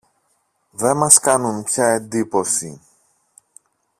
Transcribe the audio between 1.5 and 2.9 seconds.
πια εντύπωση.